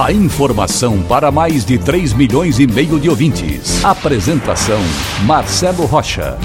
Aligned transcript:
A 0.00 0.10
informação 0.10 1.02
para 1.02 1.30
mais 1.30 1.66
de 1.66 1.78
3 1.78 2.14
milhões 2.14 2.58
e 2.58 2.66
meio 2.66 2.98
de 2.98 3.10
ouvintes. 3.10 3.84
Apresentação 3.84 4.80
Marcelo 5.26 5.84
Rocha. 5.84 6.38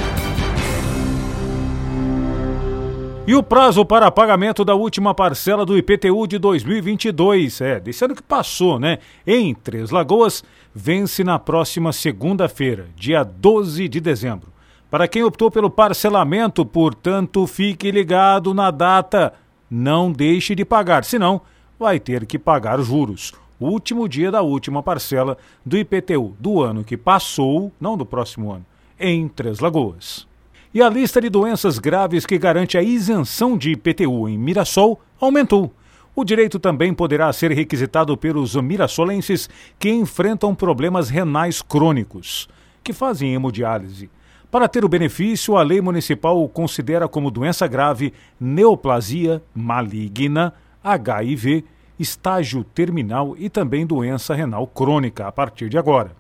E 3.26 3.34
o 3.34 3.42
prazo 3.42 3.86
para 3.86 4.12
pagamento 4.12 4.66
da 4.66 4.76
última 4.76 5.14
parcela 5.14 5.66
do 5.66 5.78
IPTU 5.78 6.28
de 6.28 6.38
2022, 6.38 7.62
é, 7.62 7.80
desse 7.80 8.04
ano 8.04 8.16
que 8.16 8.22
passou, 8.22 8.80
né? 8.80 9.00
Em 9.26 9.56
Três 9.56 9.92
Lagoas, 9.92 10.44
vence 10.76 11.24
na 11.24 11.40
próxima 11.40 11.94
segunda-feira, 11.94 12.88
dia 12.96 13.24
12 13.24 13.88
de 13.88 14.02
dezembro. 14.02 14.52
Para 14.92 15.08
quem 15.08 15.24
optou 15.24 15.50
pelo 15.50 15.70
parcelamento, 15.70 16.66
portanto, 16.66 17.48
fique 17.48 17.92
ligado 17.92 18.54
na 18.54 18.72
data. 18.72 19.34
Não 19.72 20.12
deixe 20.12 20.54
de 20.54 20.64
pagar, 20.64 21.04
senão 21.04 21.42
vai 21.80 22.00
ter 22.00 22.26
que 22.26 22.40
pagar 22.40 22.82
juros. 22.82 23.34
Último 23.60 24.08
dia 24.08 24.32
da 24.32 24.42
última 24.42 24.84
parcela 24.84 25.38
do 25.66 25.78
IPTU 25.78 26.36
do 26.40 26.62
ano 26.62 26.84
que 26.84 26.96
passou, 26.96 27.72
não 27.80 27.98
do 27.98 28.06
próximo 28.06 28.52
ano, 28.52 28.66
em 29.00 29.28
Três 29.28 29.60
Lagoas. 29.60 30.28
E 30.74 30.82
a 30.82 30.90
lista 30.90 31.20
de 31.20 31.30
doenças 31.30 31.80
graves 31.80 32.26
que 32.26 32.38
garante 32.38 32.78
a 32.78 32.84
isenção 32.84 33.58
de 33.58 33.72
IPTU 33.72 34.30
em 34.30 34.38
Mirassol 34.38 35.02
aumentou. 35.20 35.74
O 36.16 36.24
direito 36.24 36.60
também 36.60 36.94
poderá 36.94 37.32
ser 37.32 37.52
requisitado 37.52 38.16
pelos 38.18 38.56
mirassolenses 38.56 39.50
que 39.80 39.90
enfrentam 39.90 40.54
problemas 40.54 41.10
renais 41.10 41.62
crônicos, 41.62 42.48
que 42.84 42.94
fazem 42.94 43.34
hemodiálise 43.34 44.10
para 44.50 44.68
ter 44.70 44.86
o 44.86 44.90
benefício, 44.90 45.58
a 45.58 45.62
lei 45.62 45.82
municipal 45.82 46.48
considera 46.48 47.08
como 47.08 47.30
doença 47.30 47.68
grave 47.68 48.14
neoplasia 48.40 49.44
maligna, 49.54 50.54
HIV, 50.94 51.64
estágio 52.00 52.64
terminal 52.64 53.36
e 53.38 53.50
também 53.50 53.86
doença 53.86 54.34
renal 54.34 54.68
crônica 54.68 55.28
a 55.28 55.32
partir 55.32 55.70
de 55.70 55.78
agora. 55.78 56.16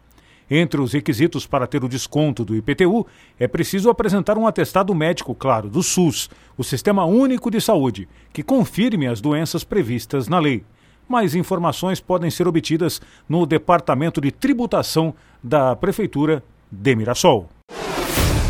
Entre 0.49 0.79
os 0.79 0.93
requisitos 0.93 1.45
para 1.45 1.67
ter 1.67 1.83
o 1.83 1.89
desconto 1.89 2.45
do 2.45 2.55
IPTU, 2.55 3.05
é 3.37 3.47
preciso 3.47 3.89
apresentar 3.89 4.37
um 4.37 4.47
atestado 4.47 4.95
médico, 4.95 5.35
claro, 5.35 5.69
do 5.69 5.83
SUS, 5.83 6.29
o 6.57 6.63
Sistema 6.63 7.03
Único 7.05 7.51
de 7.51 7.59
Saúde, 7.59 8.07
que 8.31 8.41
confirme 8.41 9.07
as 9.07 9.19
doenças 9.19 9.63
previstas 9.63 10.27
na 10.27 10.39
lei. 10.39 10.63
Mais 11.07 11.35
informações 11.35 11.99
podem 11.99 12.29
ser 12.29 12.47
obtidas 12.47 13.01
no 13.27 13.45
Departamento 13.45 14.21
de 14.21 14.31
Tributação 14.31 15.13
da 15.43 15.75
Prefeitura 15.75 16.43
de 16.71 16.95
Mirassol. 16.95 17.49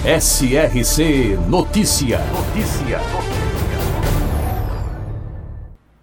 SRC 0.04 1.38
Notícia. 1.48 2.20
Notícia. 2.32 3.00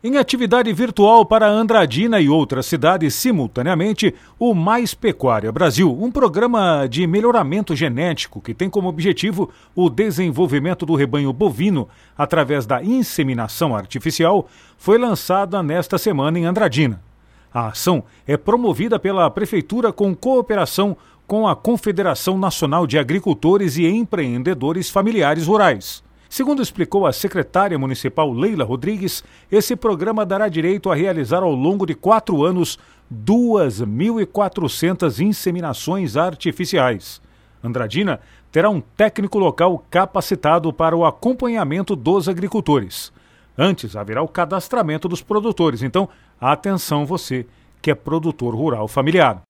Em 0.06 0.18
atividade 0.18 0.70
virtual 0.70 1.24
para 1.24 1.48
Andradina 1.48 2.20
e 2.20 2.28
outras 2.28 2.66
cidades 2.66 3.14
simultaneamente, 3.14 4.14
o 4.38 4.52
Mais 4.52 4.92
Pecuária 4.92 5.50
Brasil, 5.50 5.90
um 5.98 6.10
programa 6.10 6.86
de 6.86 7.06
melhoramento 7.06 7.74
genético 7.74 8.38
que 8.38 8.52
tem 8.52 8.68
como 8.68 8.86
objetivo 8.86 9.48
o 9.74 9.88
desenvolvimento 9.88 10.84
do 10.84 10.94
rebanho 10.94 11.32
bovino 11.32 11.88
através 12.18 12.66
da 12.66 12.84
inseminação 12.84 13.74
artificial, 13.74 14.46
foi 14.76 14.98
lançada 14.98 15.62
nesta 15.62 15.96
semana 15.96 16.38
em 16.38 16.44
Andradina. 16.44 17.02
A 17.50 17.68
ação 17.68 18.04
é 18.26 18.36
promovida 18.36 18.98
pela 18.98 19.30
Prefeitura 19.30 19.90
com 19.90 20.14
cooperação 20.14 20.94
com 21.26 21.48
a 21.48 21.56
Confederação 21.56 22.36
Nacional 22.36 22.86
de 22.86 22.98
Agricultores 22.98 23.78
e 23.78 23.86
Empreendedores 23.86 24.90
Familiares 24.90 25.46
Rurais. 25.46 26.04
Segundo 26.34 26.60
explicou 26.60 27.06
a 27.06 27.12
secretária 27.12 27.78
municipal 27.78 28.32
Leila 28.32 28.64
Rodrigues, 28.64 29.22
esse 29.52 29.76
programa 29.76 30.26
dará 30.26 30.48
direito 30.48 30.90
a 30.90 30.94
realizar 30.96 31.44
ao 31.44 31.52
longo 31.52 31.86
de 31.86 31.94
quatro 31.94 32.42
anos 32.42 32.76
2.400 33.14 35.20
inseminações 35.20 36.16
artificiais. 36.16 37.22
Andradina 37.62 38.18
terá 38.50 38.68
um 38.68 38.80
técnico 38.80 39.38
local 39.38 39.86
capacitado 39.88 40.72
para 40.72 40.96
o 40.96 41.06
acompanhamento 41.06 41.94
dos 41.94 42.28
agricultores. 42.28 43.12
Antes 43.56 43.94
haverá 43.94 44.20
o 44.20 44.26
cadastramento 44.26 45.06
dos 45.06 45.22
produtores, 45.22 45.84
então 45.84 46.08
atenção 46.40 47.06
você 47.06 47.46
que 47.80 47.92
é 47.92 47.94
produtor 47.94 48.56
rural 48.56 48.88
familiar. 48.88 49.40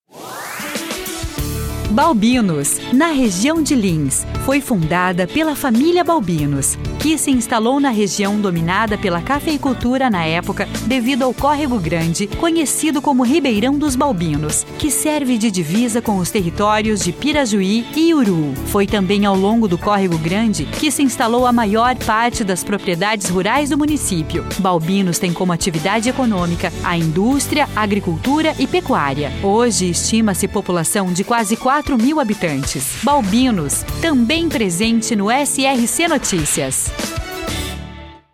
Balbinos, 1.95 2.81
na 2.93 3.13
região 3.13 3.63
de 3.63 3.77
Lins, 3.77 4.27
foi 4.45 4.61
fundada 4.61 5.29
pela 5.29 5.55
família 5.55 6.03
Balbinos, 6.03 6.77
que 6.99 7.17
se 7.17 7.31
instalou 7.31 7.79
na 7.79 7.91
região 7.91 8.41
dominada 8.41 8.99
pela 8.99 9.23
cafeicultura 9.23 10.11
na 10.11 10.25
época 10.25 10.69
devido 10.89 11.23
ao 11.23 11.33
Córrego 11.33 11.79
Grande, 11.79 12.27
conhecido 12.27 13.01
como 13.01 13.23
Ribeirão 13.23 13.79
dos 13.79 13.95
Balbinos, 13.95 14.67
que 14.77 14.91
serve 14.91 15.39
de 15.39 15.53
divisa 15.53 16.03
com 16.03 16.17
os 16.17 16.33
territórios 16.33 16.99
de 16.99 17.13
Pirajuí 17.13 17.87
e 17.95 18.13
Uru. 18.13 18.53
Foi 18.67 18.89
também 18.89 19.25
ao 19.25 19.37
longo 19.37 19.69
do 19.69 19.79
Córrego 19.79 20.19
Grande 20.19 20.65
que 20.65 20.91
se 20.91 21.01
instalou 21.01 21.47
a 21.47 21.53
maior 21.53 21.95
parte 21.95 22.43
das 22.43 22.65
propriedades 22.65 23.29
rurais 23.29 23.71
do 23.71 23.79
município. 23.79 24.45
Balbinos 24.59 25.21
tem 25.21 25.33
como 25.33 25.53
atividade 25.53 26.09
econômica 26.09 26.73
a 26.83 26.99
indústria, 26.99 27.69
agricultura 27.77 28.53
e 28.59 28.67
pecuária. 28.67 29.31
Hoje 29.45 29.91
estima-se 29.91 30.49
população 30.49 31.13
de 31.13 31.23
quase 31.23 31.57
4 31.57 31.84
4 31.85 31.99
mil 31.99 32.19
habitantes. 32.19 33.01
Balbinos, 33.05 33.83
também 34.01 34.49
presente 34.49 35.15
no 35.15 35.27
SRC 35.31 36.09
Notícias. 36.09 36.91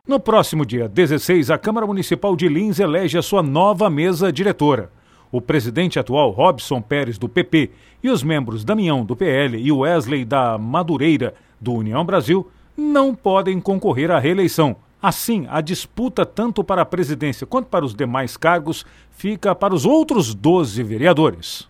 No 0.07 0.21
próximo 0.21 0.65
dia 0.65 0.89
16, 0.89 1.51
a 1.51 1.59
Câmara 1.59 1.85
Municipal 1.85 2.37
de 2.37 2.49
Lins 2.49 2.79
elege 2.79 3.19
a 3.19 3.23
sua 3.23 3.43
nova 3.43 3.91
mesa 3.91 4.33
diretora. 4.33 4.93
O 5.33 5.41
presidente 5.41 5.99
atual, 5.99 6.31
Robson 6.31 6.81
Pérez, 6.81 7.19
do 7.19 7.29
PP, 7.29 7.71
e 8.03 8.09
os 8.09 8.23
membros 8.23 8.65
Damião, 8.65 9.05
do 9.05 9.17
PL, 9.17 9.59
e 9.61 9.73
Wesley 9.73 10.25
da 10.25 10.57
Madureira, 10.57 11.35
do 11.61 11.73
União 11.73 12.05
Brasil, 12.05 12.49
não 12.77 13.17
podem 13.17 13.61
concorrer 13.61 14.13
à 14.13 14.21
reeleição. 14.21 14.77
Assim, 15.03 15.47
a 15.51 15.61
disputa 15.61 16.25
tanto 16.25 16.63
para 16.63 16.83
a 16.83 16.87
presidência 16.87 17.47
quanto 17.47 17.67
para 17.67 17.85
os 17.85 17.95
demais 17.95 18.37
cargos 18.37 18.87
fica 19.11 19.57
para 19.57 19.75
os 19.75 19.85
outros 19.85 20.35
12 20.35 20.83
vereadores. 20.85 21.70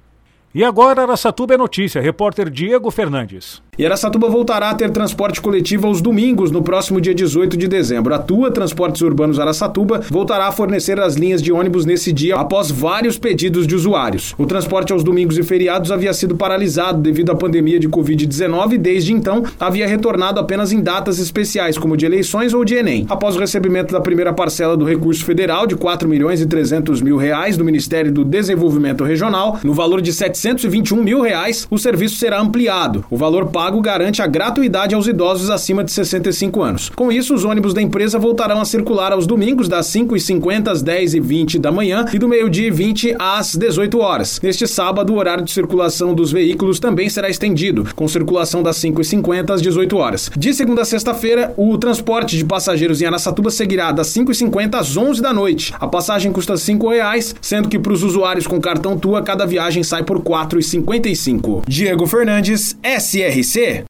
E 0.53 0.65
agora 0.65 1.03
Araçatuba 1.03 1.55
é 1.55 1.57
notícia, 1.57 2.01
repórter 2.03 2.51
Diego 2.51 2.91
Fernandes. 2.91 3.63
E 3.81 3.87
Aracatuba 3.87 4.29
voltará 4.29 4.69
a 4.69 4.75
ter 4.75 4.91
transporte 4.91 5.41
coletivo 5.41 5.87
aos 5.87 6.03
domingos 6.03 6.51
no 6.51 6.61
próximo 6.61 7.01
dia 7.01 7.15
18 7.15 7.57
de 7.57 7.67
dezembro. 7.67 8.13
A 8.13 8.19
Tua 8.19 8.51
Transportes 8.51 9.01
Urbanos 9.01 9.41
Aracatuba 9.41 10.03
voltará 10.11 10.49
a 10.49 10.53
fornecer 10.53 11.01
as 11.01 11.15
linhas 11.15 11.41
de 11.41 11.51
ônibus 11.51 11.87
nesse 11.87 12.13
dia 12.13 12.37
após 12.37 12.71
vários 12.71 13.17
pedidos 13.17 13.67
de 13.67 13.75
usuários. 13.75 14.35
O 14.37 14.45
transporte 14.45 14.93
aos 14.93 15.03
domingos 15.03 15.39
e 15.39 15.43
feriados 15.43 15.91
havia 15.91 16.13
sido 16.13 16.37
paralisado 16.37 17.01
devido 17.01 17.33
à 17.33 17.35
pandemia 17.35 17.81
de 17.81 17.89
Covid-19 17.89 18.73
e 18.73 18.77
desde 18.77 19.15
então 19.15 19.45
havia 19.59 19.89
retornado 19.89 20.39
apenas 20.39 20.73
em 20.73 20.83
datas 20.83 21.19
especiais, 21.19 21.79
como 21.79 21.97
de 21.97 22.05
eleições 22.05 22.53
ou 22.53 22.67
de 22.67 22.75
Enem. 22.75 23.07
Após 23.09 23.35
o 23.35 23.41
recebimento 23.41 23.95
da 23.95 24.01
primeira 24.03 24.35
parcela 24.35 24.77
do 24.77 24.85
recurso 24.85 25.25
federal 25.25 25.67
de 25.67 25.75
4 25.75 26.07
milhões 26.07 26.43
e 26.43 26.47
300 26.47 27.01
mil 27.01 27.17
reais 27.17 27.57
do 27.57 27.65
Ministério 27.65 28.13
do 28.13 28.27
Desenvolvimento 28.27 29.05
Regional, 29.05 29.59
no 29.65 29.73
valor 29.73 30.03
de 30.03 30.13
721 30.13 31.03
mil 31.03 31.23
reais, 31.23 31.67
o 31.71 31.79
serviço 31.79 32.17
será 32.17 32.39
ampliado. 32.43 33.07
O 33.11 33.17
valor 33.17 33.47
pago 33.47 33.70
pago 33.71 33.81
garante 33.81 34.21
a 34.21 34.27
gratuidade 34.27 34.97
aos 34.97 35.07
idosos 35.07 35.49
acima 35.49 35.85
de 35.85 35.93
65 35.93 36.61
anos. 36.61 36.89
Com 36.89 37.13
isso, 37.13 37.33
os 37.33 37.45
ônibus 37.45 37.73
da 37.73 37.81
empresa 37.81 38.19
voltarão 38.19 38.61
a 38.61 38.65
circular 38.65 39.13
aos 39.13 39.29
domingos 39.29 39.69
das 39.69 39.87
5h50 39.87 40.67
às 40.67 40.83
10h20 40.83 41.61
da 41.61 41.71
manhã 41.71 42.05
e 42.13 42.19
do 42.19 42.27
meio-dia 42.27 42.67
e 42.67 42.71
20 42.73 43.15
às 43.17 43.55
18 43.55 43.97
horas. 44.01 44.41
Neste 44.43 44.67
sábado, 44.67 45.13
o 45.13 45.19
horário 45.19 45.45
de 45.45 45.53
circulação 45.53 46.13
dos 46.13 46.33
veículos 46.33 46.81
também 46.81 47.09
será 47.09 47.31
estendido, 47.31 47.87
com 47.95 48.09
circulação 48.09 48.61
das 48.61 48.77
5h50 48.79 49.51
às 49.51 49.63
18 49.63 49.97
horas. 49.97 50.33
De 50.37 50.53
segunda 50.53 50.83
a 50.83 50.85
sexta-feira, 50.85 51.55
o 51.57 51.79
transporte 51.79 52.37
de 52.37 52.45
passageiros 52.45 53.01
em 53.01 53.07
Araçatuba 53.07 53.53
seguirá 53.53 53.93
das 53.93 54.09
5h50 54.09 54.75
às 54.75 54.97
11 54.97 55.23
da 55.23 55.33
noite. 55.33 55.73
A 55.79 55.87
passagem 55.87 56.33
custa 56.33 56.55
R$ 56.55 56.89
reais, 56.91 57.37
sendo 57.41 57.69
que 57.69 57.79
para 57.79 57.93
os 57.93 58.03
usuários 58.03 58.49
com 58.49 58.61
cartão 58.61 58.99
Tua, 58.99 59.23
cada 59.23 59.47
viagem 59.47 59.85
sai 59.85 60.03
por 60.03 60.17
R$ 60.17 60.25
4,55. 60.25 61.63
Diego 61.69 62.05
Fernandes, 62.09 62.77
SRC 62.83 63.60
você? 63.61 63.90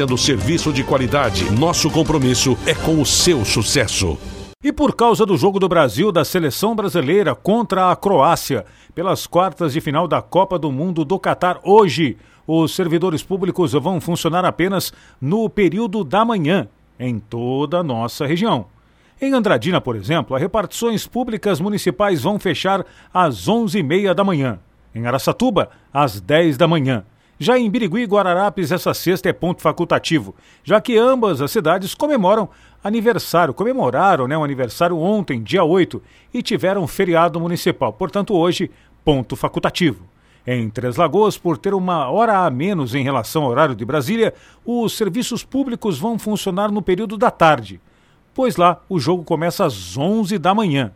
oferecendo 0.00 0.16
serviço 0.16 0.72
de 0.72 0.82
qualidade. 0.82 1.50
Nosso 1.50 1.90
compromisso 1.90 2.56
é 2.66 2.74
com 2.74 3.00
o 3.00 3.06
seu 3.06 3.44
sucesso. 3.44 4.16
E 4.62 4.72
por 4.72 4.94
causa 4.94 5.26
do 5.26 5.36
jogo 5.36 5.58
do 5.58 5.68
Brasil 5.68 6.12
da 6.12 6.24
seleção 6.24 6.74
brasileira 6.74 7.34
contra 7.34 7.90
a 7.90 7.96
Croácia, 7.96 8.64
pelas 8.94 9.26
quartas 9.26 9.72
de 9.72 9.80
final 9.80 10.06
da 10.06 10.22
Copa 10.22 10.58
do 10.58 10.70
Mundo 10.70 11.04
do 11.04 11.18
Catar 11.18 11.60
hoje, 11.62 12.16
os 12.46 12.74
servidores 12.74 13.22
públicos 13.22 13.72
vão 13.72 14.00
funcionar 14.00 14.44
apenas 14.44 14.92
no 15.20 15.48
período 15.48 16.04
da 16.04 16.24
manhã, 16.24 16.68
em 16.98 17.18
toda 17.18 17.78
a 17.78 17.82
nossa 17.82 18.26
região. 18.26 18.66
Em 19.20 19.34
Andradina, 19.34 19.80
por 19.80 19.96
exemplo, 19.96 20.34
as 20.34 20.42
repartições 20.42 21.06
públicas 21.06 21.60
municipais 21.60 22.22
vão 22.22 22.38
fechar 22.38 22.84
às 23.12 23.46
11h30 23.46 24.14
da 24.14 24.24
manhã. 24.24 24.58
Em 24.94 25.06
Araçatuba, 25.06 25.70
às 25.92 26.20
10 26.20 26.56
da 26.56 26.66
manhã. 26.66 27.04
Já 27.42 27.58
em 27.58 27.70
Birigui 27.70 28.02
e 28.02 28.04
Guararapes, 28.04 28.70
essa 28.70 28.92
sexta 28.92 29.30
é 29.30 29.32
ponto 29.32 29.62
facultativo, 29.62 30.34
já 30.62 30.78
que 30.78 30.98
ambas 30.98 31.40
as 31.40 31.50
cidades 31.50 31.94
comemoram 31.94 32.50
aniversário, 32.84 33.54
comemoraram 33.54 34.28
né, 34.28 34.36
o 34.36 34.44
aniversário 34.44 34.98
ontem, 34.98 35.42
dia 35.42 35.64
8, 35.64 36.02
e 36.34 36.42
tiveram 36.42 36.86
feriado 36.86 37.40
municipal. 37.40 37.94
Portanto, 37.94 38.34
hoje, 38.34 38.70
ponto 39.02 39.36
facultativo. 39.36 40.04
Em 40.46 40.68
Três 40.68 40.96
Lagoas, 40.96 41.38
por 41.38 41.56
ter 41.56 41.72
uma 41.72 42.10
hora 42.10 42.44
a 42.44 42.50
menos 42.50 42.94
em 42.94 43.02
relação 43.02 43.44
ao 43.44 43.50
horário 43.50 43.74
de 43.74 43.86
Brasília, 43.86 44.34
os 44.62 44.94
serviços 44.94 45.42
públicos 45.42 45.98
vão 45.98 46.18
funcionar 46.18 46.70
no 46.70 46.82
período 46.82 47.16
da 47.16 47.30
tarde, 47.30 47.80
pois 48.34 48.56
lá 48.56 48.82
o 48.86 49.00
jogo 49.00 49.24
começa 49.24 49.64
às 49.64 49.96
11 49.96 50.36
da 50.36 50.54
manhã. 50.54 50.92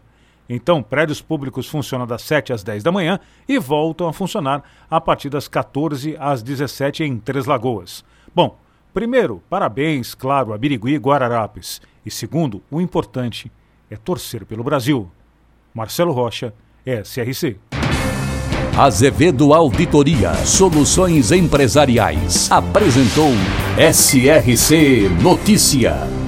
Então, 0.48 0.82
prédios 0.82 1.22
públicos 1.22 1.68
funcionam 1.68 2.06
das 2.06 2.22
7 2.22 2.52
às 2.52 2.62
10 2.62 2.82
da 2.82 2.92
manhã 2.92 3.18
e 3.48 3.58
voltam 3.58 4.06
a 4.06 4.12
funcionar 4.12 4.62
a 4.90 5.00
partir 5.00 5.30
das 5.30 5.48
14 5.48 6.16
às 6.18 6.42
17 6.42 7.02
em 7.02 7.18
Três 7.18 7.46
Lagoas. 7.46 8.04
Bom, 8.34 8.58
primeiro, 8.92 9.42
parabéns, 9.48 10.14
claro, 10.14 10.52
a 10.52 10.58
Birigui 10.58 10.94
e 10.94 10.98
Guararapes. 10.98 11.80
E 12.04 12.10
segundo, 12.10 12.62
o 12.70 12.80
importante 12.80 13.50
é 13.90 13.96
torcer 13.96 14.44
pelo 14.44 14.62
Brasil. 14.62 15.10
Marcelo 15.72 16.12
Rocha, 16.12 16.52
SRC. 16.84 17.58
Azevedo 18.76 19.54
Auditoria 19.54 20.34
Soluções 20.34 21.30
Empresariais 21.30 22.50
apresentou 22.50 23.30
SRC 23.78 25.08
Notícia. 25.22 26.23